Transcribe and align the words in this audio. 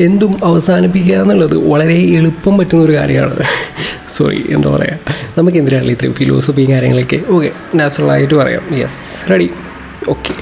എന്തും 0.00 0.44
അവസാനിപ്പിക്കുക 0.44 1.14
എന്നുള്ളത് 1.14 1.56
വളരെ 1.56 1.94
എളുപ്പം 1.94 2.58
പറ്റുന്ന 2.58 2.84
ഒരു 2.84 2.92
കാര്യമാണ്. 2.92 3.44
സോറി 4.16 4.44
എന്താ 4.50 4.70
പറയുക 4.70 4.98
നമുക്ക് 5.38 5.58
എന്തിനാണല്ലോ 5.58 5.92
ഇത്രയും 5.92 6.14
ഫിലോസഫിയും 6.14 6.70
കാര്യങ്ങളൊക്കെ? 6.72 7.20
ഓക്കെ 7.28 7.50
നാച്ചുറലായിട്ട് 7.74 8.34
പറയാം. 8.34 8.62
Yes 8.78 9.30
ready 9.30 9.50
okay 10.08 10.32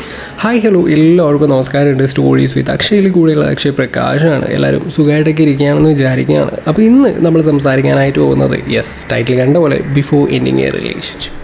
hi 0.42 0.60
hello 0.60 0.88
എല്ലാവർക്കും 0.88 1.50
നമസ്കാരമുണ്ട്. 1.50 2.06
സ്റ്റോറീസ് 2.06 2.58
വിത്ത് 2.58 2.70
അക്ഷയിൽ 2.70 3.10
കൂടെയുള്ള 3.10 3.44
അക്ഷയ് 3.50 3.72
പ്രകാശാണ്. 3.72 4.46
എല്ലാവരും 4.46 4.90
സുഖമായിട്ടൊക്കെ 4.90 5.42
ഇരിക്കുകയാണെന്ന് 5.42 5.90
വിചാരിക്കുകയാണ്. 5.90 6.50
അപ്പോൾ 6.68 6.82
ഇന്ന് 6.82 7.24
നമ്മൾ 7.26 7.42
സംസാരിക്കാനായിട്ട് 7.42 8.18
പോകുന്നത് 8.18 8.72
യെസ് 8.72 9.12
ടൈറ്റിൽ 9.12 9.38
കണ്ട 9.38 9.56
പോലെ 9.56 9.80
before 9.80 10.28
ending 10.30 10.60
a 10.60 10.70
relationship 10.70 11.38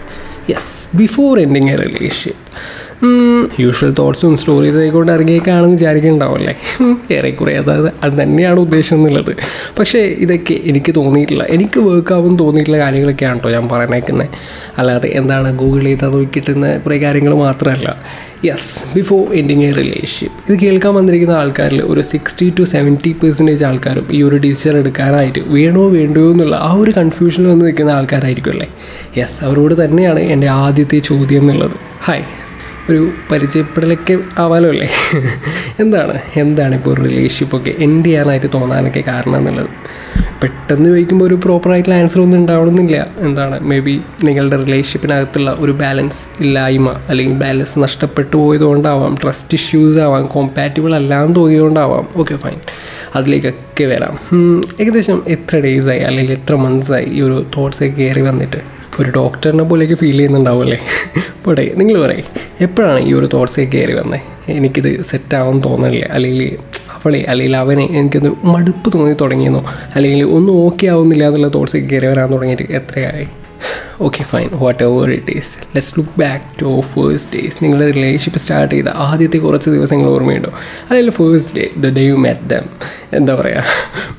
yes 0.51 0.97
before 0.97 1.39
ending 1.39 1.69
a 1.69 1.75
relationship 1.75 2.39
usual 3.59 3.95
തോട്ട്സും 3.99 4.37
stories 4.37 4.77
ആയിക്കോട്ടെ 4.77 5.11
ഇറങ്ങിയേക്കാണെന്ന് 5.11 5.75
വിചാരിക്കുന്നുണ്ടാവല്ലേ 5.75 6.55
ഏറെക്കുറെ. 7.11 7.57
അതായത് 7.57 7.93
അത് 8.03 8.23
തന്നെയാണ് 8.23 8.59
ഉദ്ദേശം 8.59 8.95
എന്നുള്ളത്. 8.95 9.35
പക്ഷേ 9.79 9.99
ഇതൊക്കെ 9.99 10.59
എനിക്ക് 10.65 10.95
തോന്നിയിട്ടില്ല. 10.95 11.43
എനിക്ക് 11.43 11.79
വർക്ക് 11.79 12.13
ആവും 12.13 12.39
തോന്നിയിട്ടുള്ള 12.39 12.77
കാര്യങ്ങളൊക്കെയാണ് 12.77 13.39
കേട്ടോ 13.39 13.51
ഞാൻ 13.51 13.69
പറഞ്ഞേക്കുന്നത് 13.69 14.27
അല്ലാതെ 14.77 15.07
എന്താണ് 15.07 15.55
ഗൂഗിൾ 15.57 15.83
ചെയ്താൽ 15.83 16.07
നോക്കിയിട്ടുന്ന 16.07 16.77
കുറേ 16.77 16.97
കാര്യങ്ങൾ 16.97 17.33
മാത്രമല്ല. 17.33 18.05
Yes 18.45 18.95
before 18.95 19.33
ending 19.33 19.63
a 19.63 19.71
relationship 19.71 20.51
ഇത് 20.51 20.59
കേൾക്കാൻ 20.59 20.95
വന്നിരിക്കുന്ന 20.95 21.33
ആൾക്കാരിൽ 21.33 21.81
ഒരു 21.81 22.01
സിക്സ്റ്റി 22.01 22.53
ടു 22.59 22.63
സെവന്റി 22.63 23.15
പെർസെന്റേജ് 23.23 23.63
ആൾക്കാരും 23.63 24.07
ഈ 24.11 24.23
ഒരു 24.23 24.35
ഡിസിഷൻ 24.35 24.77
എടുക്കാനായിട്ട് 24.77 25.39
വേണോ 25.47 25.89
വേണ്ടോ 25.89 26.31
എന്നുള്ള 26.31 26.55
ആ 26.55 26.73
ഒരു 26.73 26.91
കൺഫ്യൂഷനിൽ 26.91 27.47
വന്ന് 27.47 27.65
നിൽക്കുന്ന 27.65 27.91
ആൾക്കാരായിരിക്കും 27.91 28.51
അല്ലേ? 28.51 28.67
യെസ് 29.17 29.43
അവരോട് 29.43 29.85
തന്നെയാണ് 29.85 30.19
എന്റെ 30.19 30.47
ആദ്യത്തെ 30.47 30.99
ചോദ്യം 30.99 31.41
എന്നുള്ളത്. 31.41 31.71
ഹായ് 32.03 32.48
ഒരു 32.89 33.09
പരിചയപ്പെടലൊക്കെ 33.31 34.17
ആവാലോ 34.37 34.69
അല്ലേ 34.69 34.89
എന്താണ്? 35.79 36.19
എന്താണ് 36.35 36.75
ഇപ്പോൾ 36.75 36.93
ഒരു 36.93 37.01
റിലേഷൻഷിപ്പ് 37.01 37.57
ഒക്കെ 37.57 37.73
എൻഡ് 37.79 38.05
ചെയ്യാനായിട്ട് 38.05 38.47
തോന്നാനൊക്കെ 38.53 39.03
കാരണം 39.07 39.37
എന്നുള്ളത്. 39.37 39.69
പെട്ടെന്ന് 40.43 40.89
ചോദിക്കുമ്പോൾ 40.89 41.25
ഒരു 41.25 41.33
പ്രോപ്പറായിട്ടുള്ള 41.33 41.95
ആൻസർ 41.95 42.21
ഒന്നും 42.21 42.37
ഉണ്ടാവണമെന്നില്ല. 42.37 43.07
എന്താണ്? 43.19 43.59
മേ 43.59 43.79
ബി 43.79 44.01
നിങ്ങളുടെ 44.23 44.57
റിലേഷൻഷിപ്പിനകത്തുള്ള 44.63 45.55
ഒരു 45.59 45.71
ബാലൻസ് 45.71 46.41
ഇല്ലായ്മ 46.43 46.89
അല്ലെങ്കിൽ 47.09 47.35
ബാലൻസ് 47.35 47.79
നഷ്ടപ്പെട്ടു 47.83 48.35
പോയതുകൊണ്ടാവാം 48.37 49.17
ട്രസ്റ്റ് 49.23 49.55
ഇഷ്യൂസ് 49.55 49.99
ആവാം 49.99 50.25
കോമ്പാറ്റബിൾ 50.25 50.95
അല്ലാന്ന് 50.95 51.35
തോന്നിയതുകൊണ്ടാവാം. 51.35 52.07
ഓക്കെ 52.15 52.35
ഫൈൻ 52.35 52.59
അതിലേക്കൊക്കെ 53.15 53.83
വരാം. 53.83 54.17
ഏകദേശം 54.79 55.23
എത്ര 55.27 55.57
ഡേയ്സായി 55.57 55.99
അല്ലെങ്കിൽ 55.99 56.33
എത്ര 56.33 56.55
മന്ത്സായി 56.55 57.05
ഈ 57.05 57.21
ഒരു 57.21 57.45
തോട്ട്സൊക്കെ 57.57 57.95
കയറി 57.95 58.21
വന്നിട്ട്. 58.21 58.78
ഒരു 58.99 59.09
ഡോക്ടറിനെ 59.15 59.63
പോലെയൊക്കെ 59.63 59.95
ഫീൽ 59.95 60.11
ചെയ്യുന്നുണ്ടാവും 60.11 60.61
അല്ലേ 60.61 60.79
പോട്ടെ 61.45 61.71
നിങ്ങൾ 61.75 62.01
പറയും. 62.01 62.25
എപ്പോഴാണ് 62.61 62.99
ഈ 62.99 63.13
ഒരു 63.13 63.29
തോട്ട്സൊക്കെ 63.33 63.77
കയറി 63.77 63.93
വന്നത് 63.93 64.21
എനിക്കിത് 64.51 65.01
സെറ്റാവാൻ 65.01 65.61
തോന്നില്ല 65.61 66.05
അല്ലെങ്കിൽ 66.11 66.57
അവളെ 66.95 67.25
അല്ലെങ്കിൽ 67.27 67.57
അവനെ 67.57 67.83
എനിക്കൊന്ന് 67.91 68.31
മടുപ്പ് 68.43 68.93
തോന്നി 68.93 69.15
തുടങ്ങിയെന്നോ? 69.21 69.61
അല്ലെങ്കിൽ 69.95 70.23
ഒന്നും 70.37 70.53
ഓക്കെ 70.65 70.87
ആവുന്നില്ല 70.87 71.25
എന്നുള്ള 71.27 71.47
തോട്ട്സൊക്കെ 71.47 71.87
കയറി 71.87 72.07
വരാൻ 72.07 72.31
തുടങ്ങിയിട്ട് 72.33 72.63
എത്രയായി? 72.71 73.27
Okay 74.01 74.23
fine 74.23 74.49
whatever 74.83 75.11
it 75.11 75.37
is 75.37 75.51
let's 75.75 75.99
look 75.99 76.19
back 76.19 76.43
to 76.61 76.81
first 76.81 77.31
days 77.35 77.63
നിങ്ങൾ 77.63 77.91
റിലേഷൻഷിപ്പ് 77.91 78.39
സ്റ്റാർട്ട് 78.39 78.75
ചെയ്ത 78.75 78.89
ആദ്യത്തെ 78.89 79.37
കുറച്ച് 79.37 79.69
ദിവസങ്ങൾ 79.69 80.07
ഓർമ്മയുണ്ടോ? 80.09 80.51
അല്ലെങ്കിൽ 80.89 81.11
first 81.11 81.55
day 81.55 81.65
the 81.77 81.93
day 81.93 82.01
you 82.01 82.13
met 82.13 82.49
them 82.49 82.65
എന്താ 83.13 83.35
പറയുക 83.35 83.63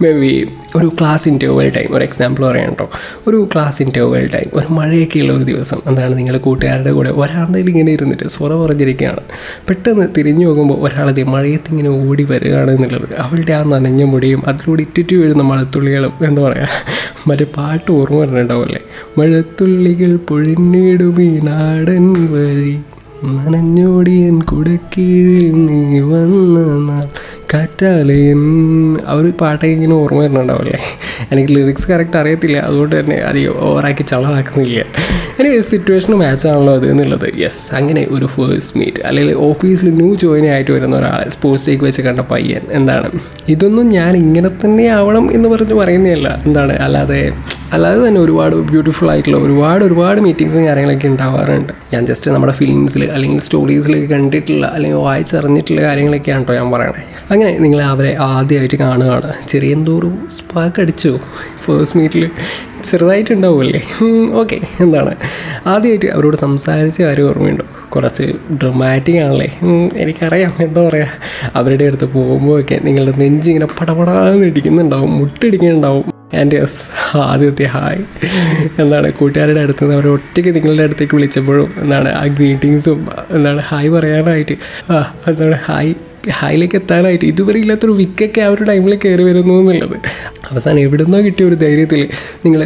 മേ 0.03 0.13
ബി 0.13 0.33
ഒരു 0.77 0.93
ക്ലാസ് 1.01 1.29
ഇന്റർവൽ 1.29 1.69
ടൈം 1.69 1.95
ഒരു 1.97 2.05
എക്സാമ്പിൾ 2.05 2.43
പറയാം 2.47 2.69
കേട്ടോ 2.69 2.91
ഒരു 3.27 3.49
ക്ലാസ് 3.55 3.83
ഇന്റർവൽ 3.83 4.27
ടൈം 4.35 4.49
ഒരു 4.55 4.67
മഴയൊക്കെ 4.69 5.19
ഉള്ള 5.21 5.33
ഒരു 5.33 5.45
ദിവസം. 5.45 5.79
എന്താണ് 5.87 6.19
നിങ്ങൾ 6.19 6.37
കൂട്ടുകാരുടെ 6.39 6.91
കൂടെ? 6.91 7.11
ഒരാളുടെ 7.11 7.59
ഇങ്ങനെ 7.59 7.93
ഇരുന്നിട്ട് 7.93 8.29
സ്വറ 8.29 8.53
പറഞ്ഞിരിക്കുകയാണ്. 8.55 9.21
പെട്ടെന്ന് 9.69 10.07
തിരിഞ്ഞു 10.17 10.47
നോക്കുമ്പോൾ 10.47 10.75
ഒരാളത് 10.75 11.23
മഴയത്ത് 11.25 11.71
ഇങ്ങനെ 11.71 11.89
ഓടി 11.89 12.23
വരികയാണ് 12.23 12.71
എന്നുള്ളത്. 12.71 13.15
അവളുടെ 13.19 13.53
ആ 13.53 13.63
നനഞ്ഞ 13.63 14.03
മുടിയും 14.03 14.43
അതിലൂടെ 14.47 14.83
ഇറ്റിറ്റ് 14.83 15.17
വീഴുന്ന 15.17 15.43
മഴത്തുള്ളികളും 15.43 16.13
എന്താ 16.27 16.43
പറയുക 16.43 16.69
മറ്റേ 17.31 17.47
പാട്ട് 17.57 17.93
ഓർമ്മ 17.93 18.17
വരുന്നുണ്ടാവുമല്ലേ 18.17 18.81
മഴത്തുള്ളികൾ 19.19 20.17
പൊഴിഞ്ഞിടുമീ 20.17 21.29
നാടൻ 21.41 22.07
വഴി. 22.33 22.79
നനഞ്ഞോടിയൻ 23.25 24.43
കുടക്കീഴിൽ 24.43 25.67
നീ 25.67 26.01
വന്ന 26.01 26.59
നാൾ. 26.93 27.07
കാറ്റാലയൻ 27.55 28.41
ഒരു 28.97 29.33
പാട്ടൊക്കെ 29.41 29.75
ഇങ്ങനെ 29.75 29.95
ഓർമ്മ 29.95 30.19
വരുന്നുണ്ടാവില്ലേ? 30.21 30.79
എനിക്ക് 31.33 31.51
ലിറിക്സ് 31.51 31.89
കറക്റ്റ് 31.89 32.17
അറിയത്തില്ല. 32.17 32.59
അതുകൊണ്ട് 32.59 33.01
തന്നെ 33.01 33.17
അധികം 33.17 33.55
ഓവറാക്കി 33.59 34.03
ചളവാക്കുന്നില്ല. 34.03 34.85
എനിക്ക് 35.41 35.65
സിറ്റുവേഷൻ 35.65 36.15
മാച്ച് 36.15 36.49
ആണല്ലോ 36.49 36.75
അത് 36.75 36.91
എന്നുള്ളത്. 36.91 37.39
യെസ് 37.39 37.75
അങ്ങനെ 37.75 38.07
ഒരു 38.11 38.27
ഫേഴ്സ് 38.27 38.79
മീറ്റ് 38.79 39.03
അല്ലെങ്കിൽ 39.03 39.35
ഓഫീസിൽ 39.35 39.91
ന്യൂ 39.91 40.15
ജോയിൻ 40.15 40.47
ആയിട്ട് 40.47 40.71
വരുന്ന 40.71 40.97
ഒരാൾ 40.97 41.29
സ്പോർട്സ് 41.29 41.71
ഡേക്ക് 41.71 41.85
വെച്ച് 41.85 42.03
കണ്ട 42.03 42.21
പയ്യൻ 42.21 42.61
എന്താണ്? 42.71 43.11
ഇതൊന്നും 43.49 43.89
ഞാൻ 43.89 44.17
ഇങ്ങനെ 44.17 44.49
തന്നെ 44.65 44.87
ആവണം 44.87 45.33
എന്ന് 45.33 45.49
പറഞ്ഞ് 45.49 45.75
പറയുന്നതല്ല. 45.75 46.43
എന്താണ്? 46.47 46.73
അല്ലാതെ 46.79 47.33
അല്ലാതെ 47.73 48.09
തന്നെ 48.09 48.21
ഒരുപാട് 48.21 48.55
ബ്യൂട്ടിഫുൾ 48.55 49.11
ആയിട്ടുള്ള 49.11 49.37
ഒരുപാട് 49.37 49.85
ഒരുപാട് 49.85 50.21
മീറ്റിങ്സും 50.21 50.67
കാര്യങ്ങളൊക്കെ 50.67 51.09
ഉണ്ടാവാറുണ്ട്. 51.09 51.73
ഞാൻ 51.93 52.07
ജസ്റ്റ് 52.07 52.31
നമ്മുടെ 52.31 52.53
ഫിലിംസിൽ 52.53 53.03
അല്ലെങ്കിൽ 53.13 53.41
സ്റ്റോറീസിൽ 53.41 54.07
കണ്ടിട്ടുള്ള 54.13 54.67
അല്ലെങ്കിൽ 54.67 54.99
വായിച്ചറിഞ്ഞിട്ടുള്ള 54.99 55.83
കാര്യങ്ങളൊക്കെയാണ് 55.83 56.43
കേട്ടോ 56.45 56.55
ഞാൻ 56.55 56.71
പറയണേ. 56.73 57.03
അങ്ങനെ 57.31 57.59
നിങ്ങൾ 57.59 57.83
അവരെ 57.83 58.17
ആദ്യമായിട്ട് 58.21 58.77
കാണുകയാണ്. 58.77 59.33
ചെറിയ 59.49 59.77
എന്തോറും 59.79 60.29
സ്പാർക്ക് 60.39 60.81
അടിച്ചു 60.81 61.13
ഫേസ്റ്റ് 61.67 61.99
മീറ്റിൽ 61.99 62.31
ചെറുതായിട്ടുണ്ടാവുമല്ലേ 62.91 63.81
ഓക്കെ 64.41 64.61
എന്താണ്? 64.81 65.15
ആദ്യമായിട്ട് 65.67 66.07
അവരോട് 66.07 66.37
സംസാരിച്ച 66.37 67.03
കാര്യം 67.03 67.29
ഓർമ്മയുണ്ടോ? 67.29 67.65
കുറച്ച് 67.95 68.27
ഡ്രമാറ്റിക് 68.63 69.19
ആണല്ലേ? 69.25 69.49
എനിക്കറിയാം. 69.97 70.53
എന്താ 70.61 70.89
പറയുക 70.89 71.09
അവരുടെ 71.55 71.85
അടുത്ത് 71.85 72.05
പോകുമ്പോഴൊക്കെ 72.05 72.81
നിങ്ങളുടെ 72.85 73.15
നെഞ്ചിങ്ങനെ 73.19 73.69
പടപടാന്ന് 73.81 74.47
ഇടിക്കുന്നുണ്ടാവും 74.47 75.13
മുട്ടിടിക്കുന്നുണ്ടാവും. 75.19 76.20
ആൻഡ് 76.39 76.57
യെസ് 76.57 76.83
ആദ്യത്തെ 77.17 77.65
ഹായ് 77.65 78.03
എന്താണ് 78.83 79.13
കൂട്ടുകാരുടെ 79.13 79.61
അടുത്ത് 79.61 79.83
നിന്ന് 79.85 79.97
അവർ 79.97 80.07
ഒറ്റയ്ക്ക് 80.09 80.51
നിങ്ങളുടെ 80.57 80.83
അടുത്തേക്ക് 80.83 81.15
വിളിച്ചപ്പോഴും 81.17 81.71
എന്താണ് 81.83 82.11
ആ 82.21 82.23
ഗ്രീറ്റിങ്സും 82.37 83.01
എന്താണ് 83.31 83.63
ഹായ് 83.71 83.89
പറയാനായിട്ട്. 83.89 84.57
എന്താണ് 85.31 85.59
ഹായ് 85.67 85.95
ഹായിലേക്ക് 86.39 86.77
എത്താനായിട്ട്. 86.77 87.25
ഇതുവരെ 87.25 87.59
ഇല്ലാത്തൊരു 87.59 87.93
വിക്കൊക്കെ 87.93 88.41
ആ 88.41 88.49
ഒരു 88.49 88.63
ടൈമിൽ 88.65 88.95
കയറി 89.05 89.23
വരുന്നു 89.23 89.55
എന്നുള്ളത്. 89.61 89.95
അവസാനം 90.51 90.81
എവിടെ 90.81 91.05
നിന്നോ 91.05 91.19
കിട്ടിയ 91.27 91.47
ഒരു 91.47 91.55
ധൈര്യത്തിൽ 91.55 92.09
നിങ്ങൾ 92.45 92.61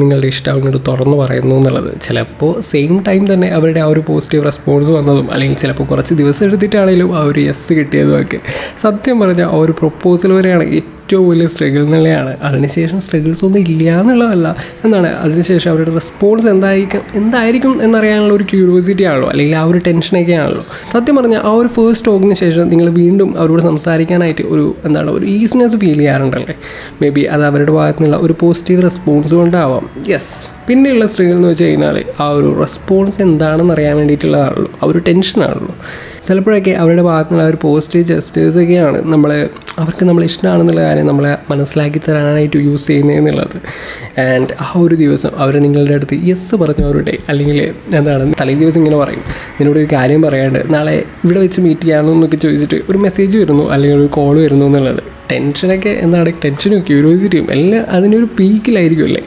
നിങ്ങളുടെ 0.00 0.26
ഇഷ്ടം 0.26 0.52
അങ്ങോട്ട് 0.52 0.80
തുറന്നു 0.88 1.16
പറയുന്നു 1.22 1.54
എന്നുള്ളത്. 1.56 1.90
ചിലപ്പോൾ 2.02 2.52
സെയിം 2.70 2.92
ടൈം 3.08 3.32
തന്നെ 3.32 3.48
അവരുടെ 3.58 3.80
ആ 3.80 3.84
ഒരു 3.84 4.02
പോസിറ്റീവ് 4.08 4.44
റെസ്പോൺസ് 4.44 4.90
വന്നതും 4.98 5.32
അല്ലെങ്കിൽ 5.32 5.58
ചിലപ്പോൾ 5.58 5.84
കുറച്ച് 5.84 6.14
ദിവസം 6.14 6.44
എടുത്തിട്ടാണെങ്കിലും 6.46 7.16
ആ 7.18 7.22
ഒരു 7.32 7.40
യെസ് 7.40 7.72
കിട്ടിയതും 7.80 8.20
ഒക്കെ. 8.20 8.40
സത്യം 8.82 9.20
പറഞ്ഞാൽ 9.20 9.46
ആ 9.46 9.58
ഒരു 9.64 9.74
പ്രൊപ്പോസൽ 9.80 10.32
വരെയാണ് 10.32 10.64
ഏറ്റവും 10.64 10.99
വലിയ 11.16 11.46
സ്ട്രഗിൾ 11.46 11.82
എന്നുള്ളതാണ് 11.82 12.38
അതിനുശേഷം 12.42 13.00
സ്ട്രഗിൾസ് 13.00 13.44
ഒന്നും 13.44 13.60
ഇല്ല 13.60 14.00
എന്നുള്ളതല്ല 14.00 14.56
എന്താണ് 14.84 15.06
അതിനുശേഷം 15.06 15.70
അവരുടെ 15.70 15.90
റെസ്പോൺസ് 15.90 16.46
എന്തായിരിക്കും 16.46 17.00
എന്തായിരിക്കും 17.14 17.82
എന്നറിയാനുള്ള 17.82 18.34
ഒരു 18.34 18.44
ക്യൂരിയോസിറ്റി 18.44 19.04
ആണല്ലോ. 19.04 19.30
അല്ലെങ്കിൽ 19.30 19.56
ആ 19.56 19.62
ഒരു 19.62 19.78
ടെൻഷനൊക്കെ 19.78 20.32
ആണല്ലോ. 20.32 20.64
സത്യം 20.92 21.16
പറഞ്ഞാൽ 21.16 21.40
ആ 21.40 21.52
ഒരു 21.52 21.68
ഫേസ്റ്റ് 21.68 22.06
ടോക്കിന് 22.06 22.34
ശേഷം 22.34 22.68
നിങ്ങൾ 22.68 22.88
വീണ്ടും 22.88 23.38
അവരോട് 23.38 23.62
സംസാരിക്കാനായിട്ട് 23.62 24.42
ഒരു 24.42 24.74
എന്താണ് 24.84 25.10
ഒരു 25.10 25.26
ഈസിനെസ് 25.26 25.76
ഫീൽ 25.76 25.98
ചെയ്യാറുണ്ടല്ലേ? 25.98 26.54
മേ 27.02 27.08
ബി 27.08 27.20
അത് 27.20 27.44
അവരുടെ 27.44 27.72
ഭാഗത്തു 27.72 28.02
നിന്നുള്ള 28.02 28.24
ഒരു 28.24 28.34
പോസിറ്റീവ് 28.40 28.82
റെസ്പോൺസ് 28.82 29.34
കൊണ്ടാവാം. 29.34 29.90
യെസ് 30.08 30.48
പിന്നെയുള്ള 30.66 31.06
സ്ത്രീകൾ 31.06 31.36
എന്ന് 31.36 31.48
വെച്ച് 31.48 31.64
കഴിഞ്ഞാൽ 31.64 32.04
ആ 32.20 32.28
ഒരു 32.28 32.58
റെസ്പോൺസ് 32.58 33.22
എന്താണെന്ന് 33.22 33.74
അറിയാൻ 33.74 33.96
വേണ്ടിയിട്ടുള്ളതാണല്ലോ. 33.96 34.70
ആ 34.82 34.86
ഒരു 34.86 34.98
ടെൻഷനാണല്ലോ 34.98 35.74
ചിലപ്പോഴൊക്കെ 36.28 36.70
അവരുടെ 36.70 37.02
ഭാഗത്തുള്ള 37.02 37.42
നിന്നുള്ള 37.42 37.48
ഒരു 37.48 37.58
പോസിറ്റീവ് 37.62 38.04
ജസ്റ്റേഴ്സൊക്കെയാണ് 38.04 39.12
നമ്മളെ 39.12 39.48
അവർക്ക് 39.80 40.04
നമ്മൾ 40.04 40.24
ഇഷ്ടമാണെന്നുള്ള 40.24 40.80
കാര്യം 40.80 41.06
നമ്മളെ 41.06 41.36
മനസ്സിലാക്കി 41.50 42.00
തരാനായിട്ട് 42.08 42.56
യൂസ് 42.56 42.86
ചെയ്യുന്നതെന്നുള്ളത് 42.86 43.56
ആൻഡ് 44.20 44.48
ആ 44.60 44.72
ഒരു 44.76 44.94
ദിവസം 44.94 45.30
അവർ 45.36 45.56
നിങ്ങളുടെ 45.56 45.94
അടുത്ത് 45.94 46.16
യെസ് 46.22 46.54
പറഞ്ഞവരുടെ 46.54 47.18
അല്ലെങ്കിൽ 47.28 47.74
എന്താണ് 47.94 48.34
തലേ 48.40 48.54
ദിവസം 48.54 48.78
ഇങ്ങനെ 48.78 48.96
പറയും. 48.96 49.22
നിന്നോട് 49.60 49.78
ഒരു 49.78 49.88
കാര്യം 49.92 50.22
പറയാണ്ട് 50.22 50.74
നാളെ 50.74 51.04
ഇവിടെ 51.24 51.38
വെച്ച് 51.38 51.60
മീറ്റ് 51.60 51.80
ചെയ്യാമോ 51.80 52.12
എന്നൊക്കെ 52.12 52.36
ചോദിച്ചിട്ട് 52.36 52.80
ഒരു 52.88 52.98
മെസ്സേജ് 52.98 53.38
വരുന്നു 53.38 53.70
അല്ലെങ്കിൽ 53.70 53.98
ഒരു 53.98 54.06
കോൾ 54.06 54.40
വരുന്നു 54.40 54.66
എന്നുള്ളത്. 54.66 55.02
ടെൻഷനൊക്കെ 55.32 55.88
എന്താണ് 55.88 56.32
ടെൻഷനും 56.44 56.80
ക്യൂരിയോസിറ്റിയും 56.80 57.46
എല്ലാം 57.50 57.86
അതിനൊരു 57.88 58.28
പീക്കിലായിരിക്കും 58.40 59.04
അല്ലേ? 59.04 59.22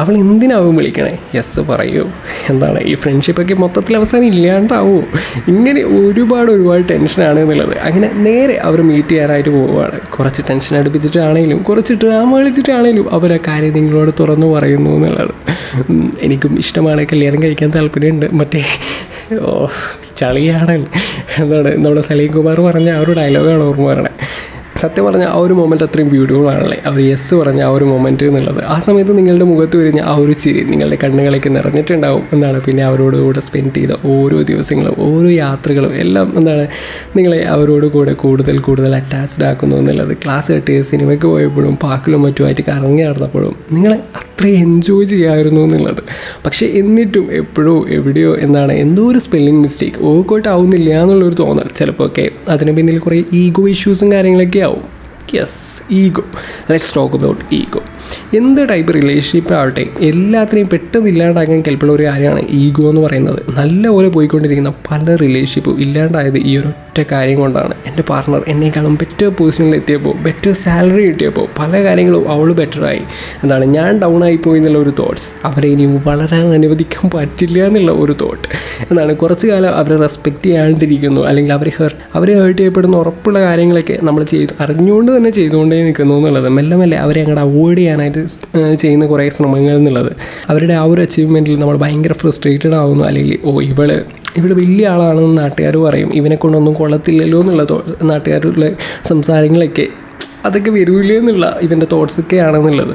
അവൾ 0.00 0.14
എന്തിനാവും 0.16 0.76
വിളിക്കണേ? 0.76 1.18
യെസ് 1.34 1.60
പറയൂ. 1.60 2.04
എന്താണ്? 2.50 2.80
ഈ 2.82 2.94
ഫ്രണ്ട്ഷിപ്പൊക്കെ 2.94 3.54
മൊത്തത്തിൽ 3.54 3.96
അവസാനം 3.96 4.26
ഇല്ലാണ്ടാവോ? 4.26 4.96
ഇങ്ങനെ 5.48 5.82
ഒരുപാട് 5.82 6.50
ഒരുപാട് 6.52 6.82
ടെൻഷനാണ് 6.90 7.40
എന്നുള്ളത്. 7.40 7.78
അങ്ങനെ 7.78 8.08
നേരെ 8.26 8.54
അവർ 8.68 8.82
മീറ്റ് 8.82 9.08
ചെയ്യാനായിട്ട് 9.08 9.50
പോവുകയാണ്. 9.50 10.00
കുറച്ച് 10.00 10.42
ടെൻഷൻ 10.50 10.76
അടുപ്പിച്ചിട്ടാണെങ്കിലും 10.76 11.58
കുറച്ച് 11.58 11.94
ഡ്രാമ 11.94 12.38
കളിച്ചിട്ടാണെങ്കിലും 12.38 13.12
അവർ 13.12 13.32
ആ 13.32 13.38
കാര്യം 13.48 13.72
നിങ്ങളോട് 13.72 14.10
തുറന്നു 14.20 14.46
പറയുന്നു 14.46 14.90
എന്നുള്ളത്. 14.90 15.34
എനിക്കും 16.20 16.58
ഇഷ്ടമാണ്. 16.58 17.06
കല്യാണം 17.12 17.42
കഴിക്കാൻ 17.42 17.70
താല്പര്യമുണ്ട്. 17.70 18.26
മറ്റേ 18.32 18.62
ഓ 19.42 19.66
ചളിയാണ് 20.16 20.86
എന്താണ്? 21.38 21.70
നമ്മുടെ 21.76 22.00
സലീം 22.00 22.32
കുമാർ 22.32 22.60
പറഞ്ഞ 22.60 22.90
ആ 22.90 23.00
ഒരു 23.00 23.12
ഡയലോഗാണ് 23.12 23.62
ഓർമ്മ 23.62 23.86
വരണേ. 23.86 24.12
സത്യം 24.82 25.04
പറഞ്ഞാൽ 25.06 25.28
ആ 25.28 25.38
ഒരു 25.44 25.54
മൊമെന്റ് 25.54 25.84
അത്രയും 25.84 26.08
ബ്യൂട്ടിഫുൾ 26.08 26.46
ആണല്ലേ? 26.50 26.76
അവർ 26.88 26.98
യെസ് 27.00 27.34
പറഞ്ഞ 27.34 27.60
ആ 27.66 27.70
ഒരു 27.76 27.84
മൊമെന്റ് 27.84 28.24
എന്നുള്ളത്. 28.24 28.60
ആ 28.74 28.76
സമയത്ത് 28.86 29.18
നിങ്ങളുടെ 29.18 29.44
മുഖത്ത് 29.44 29.76
വരുന്ന 29.80 30.00
ആ 30.00 30.14
ഒരു 30.22 30.32
ചിരി 30.32 30.60
നിങ്ങളുടെ 30.64 30.98
കണ്ണുകളേക്ക് 31.02 31.50
നിറഞ്ഞിട്ടുണ്ടാവും 31.56 32.22
എന്നാണ് 32.32 32.60
പിന്നെ 32.66 32.82
അവരോട് 32.84 33.16
കൂടെ 33.16 33.40
സ്പെൻഡ് 33.40 33.74
ചെയ്ത 33.74 33.92
ഓരോ 34.14 34.38
ദിവസങ്ങളും 34.50 34.94
ഓരോ 35.08 35.28
യാത്രകളും 35.28 35.92
എല്ലാം 36.04 36.32
എന്താണ് 36.38 36.64
നിങ്ങളെ 37.16 37.40
അവരോട് 37.54 37.86
കൂടെ 37.86 38.12
കൂടുതൽ 38.12 38.58
കൂടുതൽ 38.58 38.94
അറ്റാച്ച്ഡ് 39.00 39.44
ആക്കുന്നു 39.50 39.76
എന്നുള്ളത്. 39.76 40.12
ക്ലാസ് 40.24 40.52
കെട്ടി 40.52 40.76
സിനിമയ്ക്ക് 40.82 41.26
പോയപ്പോഴും 41.26 41.76
പാക്കിലും 41.76 42.22
മറ്റുമായിട്ട് 42.22 42.64
കറങ്ങി 42.70 43.02
നടന്നപ്പോഴും 43.02 43.54
നിങ്ങളെ 43.72 43.98
അത്രയും 44.20 44.58
എൻജോയ് 44.66 45.06
ചെയ്യാമായിരുന്നു 45.06 45.60
എന്നുള്ളത്. 45.60 46.02
പക്ഷേ 46.46 46.66
എന്നിട്ടും 46.66 47.26
എപ്പോഴോ 47.32 47.76
എവിടെയോ 47.98 48.36
എന്താണ് 48.36 48.72
എന്തോ 48.72 49.02
ഒരു 49.12 49.18
സ്പെല്ലിംഗ് 49.18 49.62
മിസ്റ്റേക്ക് 49.66 50.00
ഓക്കോട്ട് 50.12 50.48
ആവുന്നില്ല 50.48 50.90
എന്നുള്ളൊരു 51.02 51.34
തോന്നൽ. 51.34 51.68
ചിലപ്പോൾ 51.78 52.06
ഒക്കെ 52.06 52.30
അതിന് 52.48 52.72
പിന്നിൽ 52.76 52.98
കുറേ 52.98 53.24
ഈഗോ 53.32 53.68
ഇഷ്യൂസും 53.68 54.12
കാര്യങ്ങളൊക്കെ 54.12 54.58
ആവും 54.58 54.68
yes 55.34 55.60
ego 55.90 56.24
let's 56.70 56.94
talk 56.94 57.14
about 57.14 57.54
ego 57.54 57.82
എന്ത് 58.36 58.60
ടൈപ്പ് 58.68 58.94
റിലേഷൻഷിപ്പ് 58.94 59.54
ആവട്ടെ 59.60 59.84
എല്ലാത്തിനെയും 60.10 60.68
പെട്ടെന്ന് 60.72 61.08
ഇല്ലാണ്ടാക്കാൻ 61.12 61.60
കെൽപ്പുള്ള 61.68 61.92
ഒരു 61.92 62.06
കാര്യമാണ് 62.08 62.42
ഈഗോ 62.60 62.84
എന്ന് 62.90 63.02
പറയുന്നത്. 63.06 63.40
നല്ലപോലെ 63.60 64.08
പോയിക്കൊണ്ടിരിക്കുന്ന 64.08 64.72
പല 64.90 65.16
റിലേഷൻഷിപ്പും 65.24 65.80
ഇല്ലാണ്ടായത് 65.86 66.38
ഈ 66.50 66.54
ഒരു 66.56 66.68
ഒറ്റ 66.68 67.00
കാര്യം 67.12 67.40
കൊണ്ടാണ്. 67.40 67.74
എന്റെ 67.86 68.02
പാർട്ണർ 68.02 68.42
എന്നെക്കാളും 68.48 68.94
ബെറ്റർ 68.94 69.28
പൊസിഷനിൽ 69.40 69.74
എത്തിയപ്പോൾ 69.80 70.14
ബെറ്റർ 70.26 70.52
സാലറി 70.52 71.02
കിട്ടിയപ്പോൾ 71.08 71.46
പല 71.58 71.72
കാര്യങ്ങളും 71.84 72.24
അവൾ 72.30 72.48
ബെറ്ററായി 72.52 73.02
എന്താണ് 73.42 73.64
ഞാൻ 73.76 73.90
ഡൗൺ 73.98 74.20
ആയിപ്പോയി 74.24 74.50
പോയി 74.50 74.60
എന്നുള്ള 74.60 74.78
ഒരു 74.78 74.92
തോട്ട്സ് 74.98 75.26
അവരെ 75.44 75.68
ഇനി 75.74 75.84
വളരാൻ 76.06 76.46
അനുവദിക്കാൻ 76.54 77.04
പറ്റില്ല 77.14 77.58
എന്നുള്ള 77.66 77.92
ഒരു 78.02 78.14
തോട്ട് 78.22 78.46
എന്താണ് 78.90 79.12
കുറച്ച് 79.16 79.46
കാലം 79.46 79.72
അവരെ 79.74 79.96
റെസ്പെക്റ്റ് 79.96 80.46
ചെയ്യാണ്ടിരിക്കുന്നു 80.46 81.22
അല്ലെങ്കിൽ 81.22 81.52
അവരെ 81.52 81.72
ഹെർ 81.78 81.92
അവരെ 82.14 82.34
ഹേർട്ട് 82.40 82.58
ചെയ്യപ്പെടുന്ന 82.60 82.96
ഉറപ്പുള്ള 82.96 83.38
കാര്യങ്ങളൊക്കെ 83.40 83.96
നമ്മൾ 84.02 84.24
ചെയ്തു 84.24 84.54
അറിഞ്ഞുകൊണ്ട് 84.60 85.10
തന്നെ 85.16 85.30
ചെയ്തുകൊണ്ടേ 85.30 85.78
നിൽക്കുന്നു 85.82 86.14
എന്നുള്ളത്. 86.14 86.48
മെല്ലെ 86.48 86.76
മെല്ലെ 86.76 86.98
അവരെ 86.98 87.20
അങ്ങോട്ട് 87.20 87.42
അവോയ്ഡ് 87.46 87.80
ചെയ്യാനായിട്ട് 87.90 88.76
ചെയ്യുന്ന 88.82 89.06
കുറേ 89.06 89.28
ശ്രമങ്ങൾ 89.28 89.74
എന്നുള്ളത്. 89.76 90.12
അവരുടെ 90.48 90.74
ആ 90.74 90.82
ഒരു 90.82 91.00
അച്ചീവ്മെന്റിൽ 91.00 91.58
നമ്മൾ 91.58 91.76
ഭയങ്കര 91.76 92.12
ഫ്രസ്ട്രേറ്റഡ് 92.12 92.74
ആവുന്നു. 92.74 93.04
അല്ലെങ്കിൽ 93.04 93.38
ഓ 93.44 93.60
ഇവൾ 93.60 93.90
ഇവിടെ 94.36 94.54
വലിയ 94.54 94.88
ആളാണെന്ന് 94.88 95.38
നാട്ടുകാർ 95.38 95.76
പറയും. 95.76 96.10
ഇവനെ 96.14 96.36
കൊണ്ടൊന്നും 96.36 96.74
കൊള്ളത്തില്ലല്ലോ 96.74 97.40
എന്നുള്ള 97.40 97.62
നാട്ടുകാരുടെ 98.02 98.68
സംസാരങ്ങളൊക്കെ. 99.08 99.86
അതൊക്കെ 100.44 100.70
വരൂലേ 100.70 101.16
എന്നുള്ള 101.18 101.58
ഇവന്റെ 101.62 101.86
തോട്ട്സൊക്കെ 101.92 102.36
ആണെന്നുള്ളത് 102.36 102.94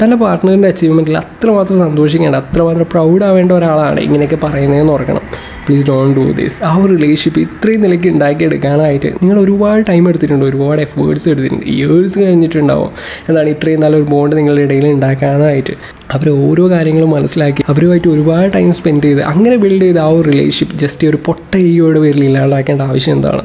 തന്റെ 0.00 0.16
പാർട്ട്ണറിന്റെ 0.16 0.68
അച്ചീവ്മെന്റിൽ 0.68 1.18
അത്രമാത്രം 1.18 1.78
സന്തോഷിക്കേണ്ട 1.78 2.36
അത്രമാത്രം 2.36 2.86
പ്രൗഡ് 2.92 3.24
ആവേണ്ട 3.24 3.52
ഒരാളാണ് 3.52 4.00
ഇങ്ങനെയൊക്കെ 4.00 4.38
പറയുന്നതെന്ന് 4.46 4.92
ഓർക്കണം. 4.92 5.24
പ്ലീസ് 5.68 5.86
ഡോൺ 5.86 6.08
ഡു 6.18 6.24
ദിസ് 6.40 6.58
ആ 6.64 6.72
ഒരു 6.82 6.92
റിലേഷൻഷിപ്പ് 6.96 7.40
ഇത്രയും 7.46 7.82
നിലയ്ക്ക് 7.86 8.08
ഉണ്ടാക്കിയെടുക്കാനായിട്ട് 8.08 9.10
നിങ്ങൾ 9.22 9.38
ഒരുപാട് 9.40 9.82
ടൈം 9.88 10.08
എടുത്തിട്ടുണ്ട് 10.08 10.44
ഒരുപാട് 10.44 10.82
എഫേർട്സ് 10.86 11.28
എടുത്തിട്ടുണ്ട്. 11.28 11.66
ഇയേഴ്സ് 11.66 12.18
കഴിഞ്ഞിട്ടുണ്ടാവും. 12.18 12.90
എന്താണ് 13.28 13.48
ഇത്രയും 13.48 13.80
നല്ലൊരു 13.80 14.06
ബോണ്ട് 14.14 14.36
നിങ്ങളുടെ 14.36 14.62
ഇടയിൽ 14.62 14.86
ഉണ്ടാക്കാനായിട്ട്. 14.86 15.74
അവർ 16.16 16.28
ഓരോ 16.30 16.64
കാര്യങ്ങളും 16.70 17.10
മനസ്സിലാക്കി 17.10 17.62
അവരുമായിട്ട് 17.68 18.08
ഒരുപാട് 18.08 18.46
ടൈം 18.54 18.68
സ്പെൻഡ് 18.74 19.04
ചെയ്ത് 19.04 19.22
അങ്ങനെ 19.22 19.56
ബിൽഡ് 19.56 19.82
ചെയ്ത് 19.82 19.98
ആ 19.98 20.06
ഒരു 20.18 20.24
റിലേഷൻഷിപ്പ് 20.30 20.76
ജസ്റ്റ് 20.82 21.08
ഒരു 21.08 21.18
പൊട്ട 21.26 21.50
ഈയോട് 21.70 21.98
പേരിൽ 21.98 22.24
ഇല്ലാണ്ടാക്കേണ്ട 22.24 22.82
ആവശ്യം 22.82 23.14
എന്താണ്? 23.16 23.42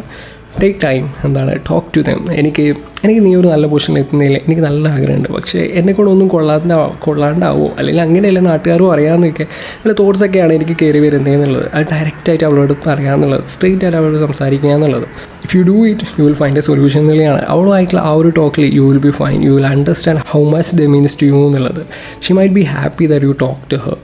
ടേക്ക് 0.62 0.80
ടൈം 0.84 1.10
എന്താണ്? 1.26 1.60
ടോക്ക് 1.70 1.88
ടു 1.98 2.02
ദം 2.02 2.32
എനിക്ക് 2.32 2.76
എനിക്ക് 3.06 3.26
നീ 3.26 3.36
ഒരു 3.36 3.48
നല്ല 3.48 3.68
പൊസിഷനിൽ 3.68 4.00
എത്തുന്നില്ല 4.00 4.38
എനിക്ക് 4.38 4.62
നല്ല 4.62 4.90
ആഗ്രഹമുണ്ട്. 4.90 5.30
പക്ഷേ 5.30 5.60
എന്നെ 5.60 5.94
കൊണ്ടൊന്നും 5.94 6.28
കൊള്ളാണ്ട 6.28 6.74
കൊള്ളാണ്ടാവോ? 7.00 7.72
അല്ലെങ്കിൽ 7.78 8.02
അങ്ങനെയല്ല 8.02 8.40
നാട്ടുകാരും 8.40 8.94
അറിയാമെന്നൊക്കെ 8.94 9.44
അല്ല 9.84 9.94
തോട്ട്സൊക്കെയാണ് 10.00 10.54
എനിക്ക് 10.54 10.76
കയറി 10.82 11.00
വരുന്നത് 11.00 11.34
എന്നുള്ളത് 11.34 11.70
അത് 11.74 11.86
ഡയറക്റ്റായിട്ട് 11.92 12.44
അവളോട് 12.44 12.74
പറയാമെന്നുള്ളത് 12.88 13.44
സ്ട്രെയിറ്റ് 13.48 13.86
ആയിട്ട് 13.86 13.98
അവളോട് 13.98 14.20
സംസാരിക്കുക 14.26 14.70
എന്നുള്ളത്. 14.70 15.08
If 15.46 15.58
you 15.58 15.64
do 15.64 15.88
it 15.88 16.06
you 16.20 16.26
will 16.26 16.34
find 16.34 16.58
a 16.58 16.62
solution 16.62 17.00
എന്നുള്ളതാണ്. 17.00 17.46
അവളുമായിട്ടുള്ള 17.46 18.02
ആ 18.02 18.14
ഒരു 18.14 18.30
ടോക്കിൽ 18.30 18.66
you 18.74 18.82
will 18.82 18.98
be 18.98 19.10
fine 19.10 19.44
you 19.44 19.52
will 19.52 19.66
understand 19.66 20.22
how 20.28 20.44
much 20.44 20.76
the 20.76 20.82
means 20.82 21.18
to 21.22 21.26
you 21.26 21.48
എന്നുള്ളത്. 21.48 21.86
She 22.22 22.34
might 22.34 22.54
be 22.54 22.62
happy 22.62 23.06
that 23.06 23.24
you 23.26 23.36
talk 23.42 23.72
to 23.74 23.76
her 23.76 23.98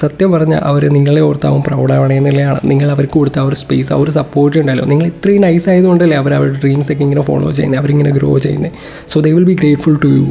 സത്യം 0.00 0.32
പറഞ്ഞാൽ 0.32 0.58
അവർ 0.58 0.88
നിങ്ങളെ 0.88 1.20
ഓർത്താവും 1.20 1.62
പ്രൗഡാവണേ 1.62 2.16
എന്നുള്ളതാണ്. 2.16 2.60
നിങ്ങൾ 2.64 2.90
അവർക്ക് 2.90 3.12
കൊടുത്ത 3.12 3.38
ആ 3.38 3.42
ഒരു 3.42 3.54
സ്പേസ് 3.54 3.92
ആ 3.92 3.96
ഒരു 3.96 4.10
സപ്പോർട്ട് 4.10 4.58
ഉണ്ടല്ലോ. 4.58 4.84
നിങ്ങൾ 4.84 5.06
ഇത്രയും 5.06 5.40
നൈസ് 5.40 5.68
ആയതുകൊണ്ടല്ലേ 5.70 6.16
അവർ 6.16 6.34
അവരുടെ 6.34 6.58
ഡ്രീംസ് 6.64 6.92
ഒക്കെ 6.92 7.02
ഇങ്ങനെ 7.02 7.20
ഫോളോ 7.20 7.50
ചെയ്യുന്നത് 7.50 7.80
അവരിങ്ങനെ 7.80 8.10
ഗ്രോ 8.10 8.38
ചെയ്യുന്നത് 8.38 8.72
so 9.12 9.20
they 9.20 9.32
will 9.32 9.44
be 9.44 9.54
grateful 9.54 9.96
to 10.04 10.06
you 10.08 10.26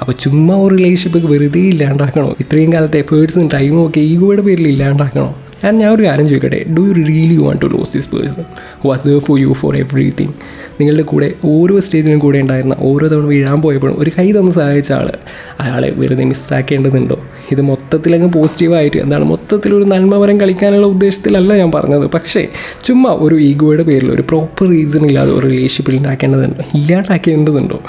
അപ്പോൾ 0.00 0.12
ചുമ്മാ 0.12 0.54
ഒരു 0.54 0.74
റിലേഷൻഷിപ്പ് 0.74 1.32
വെറുതെ 1.32 1.60
ഇല്ലാണ്ടാക്കണോ? 1.60 2.36
ഇത്രയും 2.40 2.72
കാലത്തെ 2.72 2.98
എഫേർട്സും 2.98 3.48
ടൈമും 3.54 3.88
ഒക്കെ 3.88 4.00
ഈഗോയുടെ 4.00 4.42
പേരിൽ 4.42 4.68
ഇല്ലാണ്ടാക്കണോ? 4.68 5.34
ഞാൻ 5.64 5.78
ഞാൻ 5.78 5.90
ഒരു 5.92 6.02
കാര്യം 6.02 6.28
ചോദിക്കട്ടെ? 6.28 6.64
Do 6.76 6.80
you 6.80 6.92
really 6.92 7.36
want 7.36 7.62
to 7.62 7.66
lose 7.66 7.96
this 7.96 8.08
person 8.08 8.44
was 8.86 9.08
there 9.08 9.18
for 9.18 9.40
you 9.40 9.52
for 9.52 9.76
everything 9.76 10.32
നിങ്ങളുടെ 10.80 11.02
കൂടെ 11.02 11.32
ഓരോ 11.44 11.80
സ്റ്റേജിലും 11.80 12.18
കൂടെ 12.18 12.38
ഉണ്ടായിരുന്ന 12.38 12.74
ഓരോ 12.78 13.08
തവണ 13.08 13.24
വീഴാൻ 13.24 13.62
പോയപ്പോഴും 13.62 14.00
ഒരു 14.00 14.10
കൈ 14.18 14.32
തന്ന് 14.32 14.52
സഹായിച്ച 14.52 14.92
ആൾ 14.92 15.12
അയാളെ 15.60 15.90
വെറുതെ 15.90 16.24
മിസ്സാക്കേണ്ടതുണ്ടോ 16.24 17.18
ഇത് 17.52 17.60
മൊത്തത്തിലങ്ങ് 17.60 18.32
പോസിറ്റീവായിട്ട് 18.32 18.96
എന്താണ് 18.96 19.24
മൊത്തത്തിലൊരു 19.24 19.84
നന്മപരം 19.84 20.40
കളിക്കാനുള്ള 20.40 20.86
ഉദ്ദേശത്തിലല്ല 20.86 21.54
ഞാൻ 21.54 21.70
പറഞ്ഞത്. 21.70 22.06
പക്ഷേ 22.10 22.48
ചുമ്മാ 22.84 23.10
ഒരു 23.10 23.34
ഈഗോയുടെ 23.34 23.82
പേരിൽ 23.82 24.10
ഒരു 24.10 24.22
പ്രോപ്പർ 24.22 24.68
റീസൺ 24.68 25.06
ഇല്ലാതെ 25.06 25.32
ഒരു 25.32 25.46
റിലേഷൻഷിപ്പിൽ 25.46 25.96
ഉണ്ടാക്കേണ്ടതുണ്ടോ? 25.96 26.78
ഇല്ലാണ്ടാക്കേണ്ടതുണ്ടോ? 26.78 27.80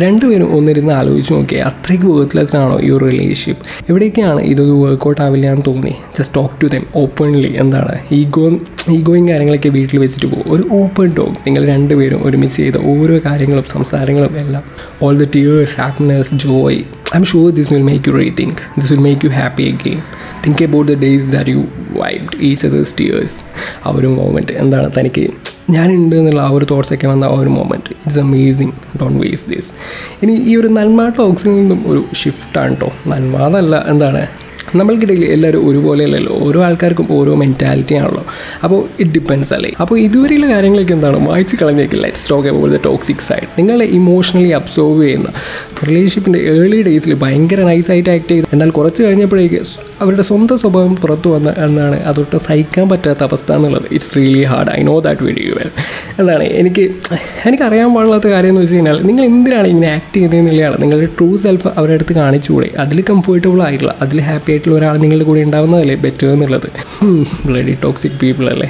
രണ്ടുപേരും 0.00 0.56
ഒന്നിരുന്ന് 0.56 0.92
ആലോചിച്ച് 0.92 1.32
നോക്കിയാൽ 1.32 1.66
അത്രയ്ക്ക് 1.66 2.06
വേർത്ത്ലെസ് 2.06 2.56
ആണോ 2.56 2.80
ഈ 2.80 2.90
ഒരു 2.90 3.04
റിലേഷൻഷിപ്പ് 3.04 3.62
എവിടെയൊക്കെയാണ് 3.88 4.40
ഇതൊരു 4.40 4.70
വർക്കൗട്ട് 4.70 5.20
ആവില്ല 5.20 5.50
എന്ന് 5.50 5.62
തോന്നി 5.66 5.94
just 6.18 6.34
talk 6.36 6.62
to 6.62 6.66
them 6.66 6.86
openly 6.96 7.54
എന്താണ്? 7.56 7.98
ഈഗോ 8.12 8.58
ഈഗോയും 8.90 9.28
കാര്യങ്ങളൊക്കെ 9.28 9.68
വീട്ടിൽ 9.68 9.98
വെച്ചിട്ട് 9.98 10.26
പോകും. 10.26 10.44
ഒരു 10.50 10.64
ഓപ്പൺ 10.72 11.14
ടോക്ക് 11.14 11.36
നിങ്ങൾ 11.46 11.66
രണ്ടുപേരും 11.66 12.26
ഒരുമിച്ച് 12.26 12.56
ചെയ്ത 12.56 12.74
ഓരോ 12.76 13.20
കാര്യങ്ങളും 13.24 13.64
സംസാരങ്ങളും 13.72 14.38
എല്ലാം. 14.38 14.62
All 15.02 15.18
the 15.18 15.28
tears 15.34 15.80
happiness 15.80 16.34
joy 16.34 16.76
I 16.76 17.16
am 17.16 17.24
sure 17.24 17.50
this 17.50 17.72
will 17.72 17.82
make 17.82 18.08
you 18.08 18.14
rethink 18.30 18.80
this 18.80 18.92
will 18.92 18.98
make 18.98 19.26
you 19.26 19.30
happy 19.30 19.62
again 19.62 19.98
think 20.46 20.64
about 20.64 20.92
the 20.92 20.94
days 20.94 21.26
that 21.32 21.50
you 21.50 21.64
vibed 21.90 22.42
each 22.42 22.66
others 22.66 22.94
tears 22.98 23.34
ആ 23.86 23.90
ഒരു 23.90 24.06
മൊമെന്റ് 24.06 24.52
എന്താണ്? 24.52 24.90
തനിക്ക് 24.98 25.55
ഞാനുണ്ട് 25.70 26.16
എന്നുള്ള 26.16 26.40
ആ 26.40 26.48
ഒരു 26.48 26.66
തോട്ട്സൊക്കെ 26.70 27.06
വന്ന 27.06 27.24
ആ 27.24 27.28
ഒരു 27.28 27.48
moment 27.48 27.90
it's 27.90 28.18
amazing 28.18 28.72
don't 29.00 29.26
waste 29.26 29.52
this 29.52 29.70
ഇനി 30.22 30.32
ഈ 30.32 30.56
ഒരു 30.56 30.68
നന്മ 30.68 31.08
ടോക്സിൽ 31.08 31.48
നിന്നും 31.48 31.82
ഒരു 31.86 32.04
ഷിഫ്റ്റാണ് 32.14 32.70
കേട്ടോ 32.70 32.92
നന്മ 33.06 33.46
എന്നല്ല 33.46 33.84
എന്താണ്? 33.88 34.28
നമ്മൾക്കിടയിൽ 34.76 35.24
എല്ലാവരും 35.24 35.68
ഒരുപോലെയല്ലല്ലോ 35.68 36.32
ഓരോ 36.42 36.64
ആൾക്കാർക്കും 36.64 37.06
ഓരോ 37.10 37.34
മെന്റാലിറ്റി 37.34 37.94
ആണല്ലോ. 37.94 38.22
അപ്പോൾ 38.64 38.88
ഇറ്റ് 39.00 39.10
ഡിപ്പെൻസ് 39.10 39.54
അല്ലേ? 39.54 39.70
അപ്പോൾ 39.80 39.98
ഇതുവരെയുള്ള 39.98 40.46
കാര്യങ്ങളൊക്കെ 40.54 40.92
എന്താണ്? 40.92 41.28
വായിച്ച് 41.28 41.56
കളഞ്ഞേക്കില്ല 41.56 42.02
let's 42.02 42.30
talk 42.30 42.48
about 42.48 42.76
the 42.76 42.80
toxic 42.84 43.18
side 43.18 43.48
നിങ്ങളെ 43.58 43.84
ഇമോഷണലി 43.84 44.48
അബ്സോർവ് 44.48 45.02
ചെയ്യുന്ന 45.04 45.28
റിലേഷൻഷിപ്പിന്റെ 45.84 46.40
ഏർലി 46.52 46.82
ഡേയ്സിൽ 46.82 47.14
ഭയങ്കര 47.14 47.60
നൈസായിട്ട് 47.60 48.10
ആക്ട് 48.10 48.30
ചെയ്ത്. 48.32 48.46
എന്നാൽ 48.52 48.70
കുറച്ച് 48.70 49.02
കഴിഞ്ഞപ്പോഴേക്ക് 49.02 49.60
അവരുടെ 50.02 50.22
സ്വന്തം 50.22 50.58
സ്വഭാവം 50.58 50.96
പുറത്തു 50.96 51.28
വന്ന 51.28 51.54
എന്നാണ് 51.66 51.98
അതൊട്ട് 52.04 52.36
സഹിക്കാൻ 52.36 52.88
പറ്റാത്ത 52.88 53.22
അവസ്ഥ 53.22 53.52
എന്നുള്ളത്. 53.52 53.86
It's 53.92 54.16
really 54.16 54.42
hard 54.42 54.70
I 54.78 54.82
know 54.82 55.00
that 55.00 55.24
very 55.28 55.44
well 55.58 55.70
എന്താണ് 56.18 56.44
എനിക്ക് 56.44 56.84
എനിക്കറിയാൻ 57.48 57.94
പാടില്ലാത്ത 57.94 58.28
കാര്യം 58.34 58.48
എന്ന് 58.48 58.60
വെച്ച് 58.60 58.74
കഴിഞ്ഞാൽ 58.74 58.98
നിങ്ങൾ 59.02 59.24
എന്തിനാണ് 59.24 59.68
ഇങ്ങനെ 59.68 59.88
ആക്ട് 59.96 60.16
ചെയ്തതെന്നുള്ളതാണ് 60.16 60.76
നിങ്ങളുടെ 60.82 61.08
ട്രൂ 61.18 61.36
സെൽഫ് 61.44 61.68
അവരുടെ 61.78 61.96
അടുത്ത് 61.98 62.12
കാണിച്ചുകൂടെ? 62.12 62.68
അതിൽ 62.84 63.00
കംഫർട്ടബിൾ 63.10 63.62
ആയിട്ടുള്ള 63.66 63.94
അതിൽ 64.06 64.20
ഹാപ്പി 64.20 64.52
ആയിട്ടുള്ള 64.52 64.76
ഒരാൾ 64.78 64.96
നിങ്ങളുടെ 65.04 65.24
കൂടെ 65.24 65.40
ഉണ്ടാവുന്നതല്ലേ 65.40 65.94
ബെറ്റർ 66.06 66.28
എന്നുള്ളത്? 66.34 66.68
ബ്ലഡി 67.48 67.76
ടോക്സിക് 67.84 68.18
പീപ്പിൾ 68.22 68.48
അല്ലേ? 68.54 68.68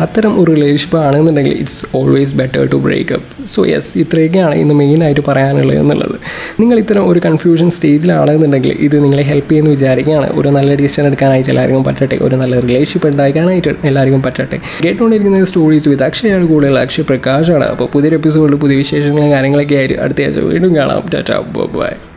അത്തരം 0.00 0.42
ഒരു 0.42 0.50
റിലേഷൻഷിപ്പ് 0.50 0.98
ആണെന്നുണ്ടെങ്കിൽ 0.98 1.52
it's 1.52 1.96
always 1.96 2.34
better 2.34 2.68
to 2.72 2.76
break 2.76 3.12
up 3.12 3.46
so 3.46 3.66
yes 3.66 3.98
ഇത്രയൊക്കെയാണ് 3.98 4.54
ഇന്ന് 4.54 4.74
മെയിനായിട്ട് 4.74 5.20
പറയാനുള്ളത് 5.28 5.78
എന്നുള്ളത്. 5.78 6.14
നിങ്ങൾ 6.60 6.78
ഇത്തരം 6.78 7.08
ഒരു 7.08 7.20
കൺഫ്യൂഷൻ 7.24 7.70
സ്റ്റേജിലാണെന്നുണ്ടെങ്കിൽ 7.70 8.72
ഇത് 8.72 9.04
നിങ്ങളെ 9.04 9.22
ഹെൽപ്പ് 9.22 9.50
ചെയ്യുമെന്ന് 9.50 9.76
വിചാരിക്കുകയാണ്. 9.76 10.30
ഒരു 10.32 10.48
നല്ല 10.48 10.74
ഡിസിഷൻ 10.74 11.06
എടുക്കാനായിട്ട് 11.06 11.50
എല്ലാവർക്കും 11.50 11.84
പറ്റട്ടെ. 11.84 12.18
ഒരു 12.20 12.34
നല്ല 12.34 12.60
റിലേഷൻഷിപ്പ് 12.60 13.08
ഉണ്ടാക്കാനായിട്ട് 13.08 13.74
എല്ലാവർക്കും 13.84 14.22
പറ്റട്ടെ. 14.22 14.60
കേട്ടുകൊണ്ടിരിക്കുന്ന 14.84 15.44
സ്റ്റോറീസ് 15.44 15.88
വിത്ത് 15.88 16.02
അക്ഷയാണ് 16.02 16.48
കൂടുതൽ 16.48 16.78
അക്ഷയ 16.78 17.02
പ്രകാശാണ്. 17.02 17.64
അപ്പോൾ 17.64 17.88
പുതിയൊരു 17.92 18.16
എപ്പിസോഡിൽ 18.16 18.54
പുതിയ 18.54 18.76
വിശേഷങ്ങളും 18.76 19.30
കാര്യങ്ങളൊക്കെ 19.30 19.74
ആയിട്ട് 19.74 19.94
അടുത്ത 19.94 20.22
ആഴ്ച 20.22 20.38
വീണ്ടും 20.38 20.76
കാണാം. 20.76 21.02
Tata 21.14 21.38
bye 21.74 22.07